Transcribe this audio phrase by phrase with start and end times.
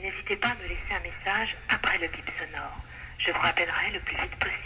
[0.00, 2.76] n'hésitez pas à me laisser un message après le bip sonore.
[3.18, 4.58] Je vous rappellerai le plus vite possible.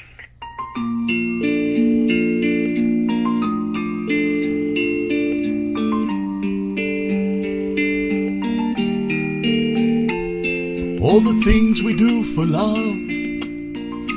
[11.02, 12.76] All the things we do for love,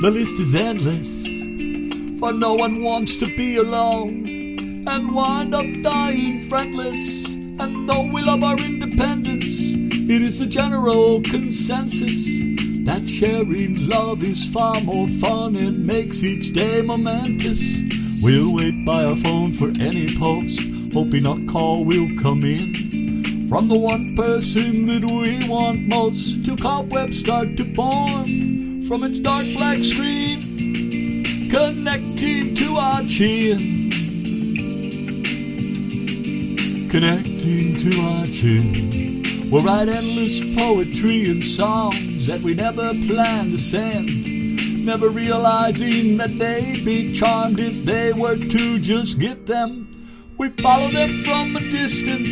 [0.02, 1.26] the list is endless.
[2.20, 4.24] For no one wants to be alone
[4.88, 7.35] and wind up dying friendless.
[7.58, 9.74] And though we love our independence,
[10.10, 12.46] it is the general consensus
[12.86, 17.82] that sharing love is far more fun and makes each day momentous.
[18.22, 20.60] We'll wait by our phone for any post,
[20.94, 23.48] hoping a call will come in.
[23.50, 29.20] From the one person that we want most to cobwebs start to form from its
[29.20, 30.42] dark black screen,
[31.50, 33.85] connecting to our chin.
[36.96, 39.52] Connecting to our chin.
[39.52, 44.86] We'll write endless poetry and songs that we never planned to send.
[44.86, 49.92] Never realizing that they'd be charmed if they were to just get them.
[50.38, 52.30] We follow them from a distance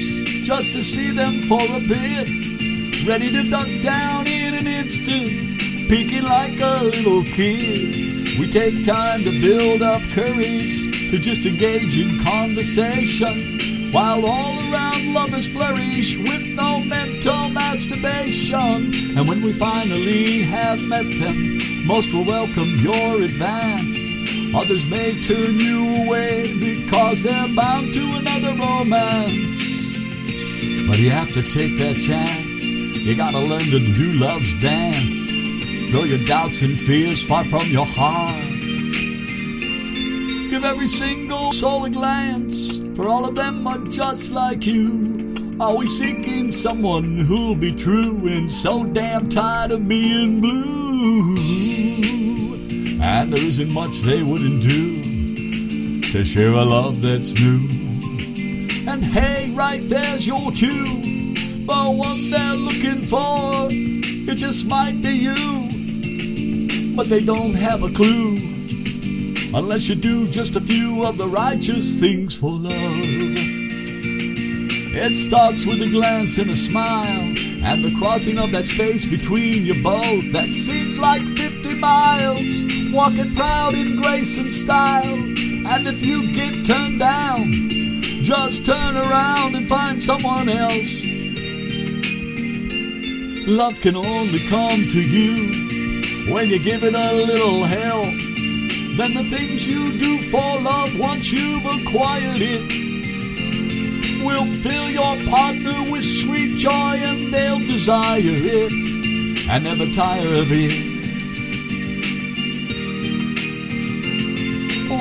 [0.47, 3.05] just to see them for a bit.
[3.05, 5.27] Ready to duck down in an instant,
[5.89, 8.39] peeking like a little kid.
[8.39, 13.72] We take time to build up courage to just engage in conversation.
[13.93, 18.91] While all around lovers flourish with no mental masturbation.
[19.15, 24.55] And when we finally have met them, most will welcome your advance.
[24.55, 29.61] Others may turn you away because they're bound to another romance.
[30.87, 32.63] But you have to take that chance.
[32.97, 35.29] You gotta learn to do love's dance.
[35.91, 38.41] Throw your doubts and fears far from your heart.
[40.49, 45.01] Give every single soul a glance, for all of them are just like you.
[45.59, 51.35] Always seeking someone who'll be true and so damn tired of being blue.
[53.01, 57.67] And there isn't much they wouldn't do to share a love that's new.
[58.87, 60.85] And hey, right there's your cue.
[61.65, 66.95] The one they're looking for, it just might be you.
[66.95, 68.35] But they don't have a clue
[69.55, 72.73] unless you do just a few of the righteous things for love.
[74.95, 79.65] It starts with a glance and a smile, and the crossing of that space between
[79.65, 82.93] you both that seems like 50 miles.
[82.93, 87.51] Walking proud in grace and style, and if you get turned down,
[88.23, 91.03] just turn around and find someone else.
[93.47, 97.92] Love can only come to you when you give it a little help.
[98.95, 102.61] Then the things you do for love once you've acquired it
[104.23, 108.71] will fill your partner with sweet joy and they'll desire it
[109.49, 110.93] and never tire of it.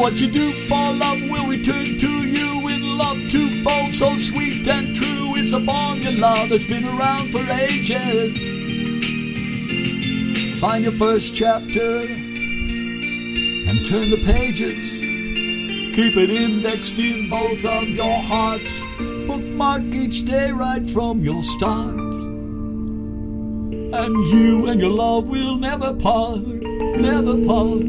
[0.00, 4.96] What you do for love will return to you in love twofold, so sweet and
[4.96, 5.36] true.
[5.36, 8.38] It's a formula that's been around for ages.
[10.58, 12.31] Find your first chapter
[13.72, 15.00] and turn the pages.
[15.96, 18.82] Keep it indexed in both of your hearts.
[19.26, 21.96] Bookmark each day right from your start.
[24.00, 27.80] And you and your love will never part, never part.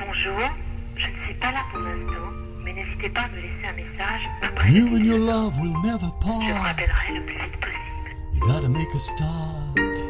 [0.00, 0.42] Bonjour,
[0.96, 2.30] je ne suis pas là pour l'instant,
[2.64, 6.10] mais n'hésitez pas à me laisser un message après You and your love will never
[6.22, 6.40] part.
[6.40, 8.14] Je vous rappellerai le plus vite possible.
[8.32, 10.09] You gotta make a start.